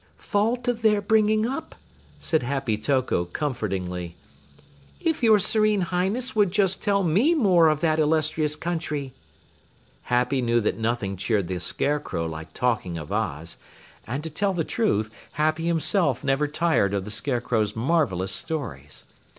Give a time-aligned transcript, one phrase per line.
[0.17, 1.75] "Fault of their bringing up,"
[2.19, 4.15] said Happy Toko comfortingly.
[4.99, 9.13] "If your serene Highness would just tell me more of that illustrious country!"
[10.01, 13.57] Happy knew that nothing cheered the Scarecrow like talking of Oz,
[14.07, 19.05] and to tell the truth Happy himself never tired of the Scarecrow's marvelous stories.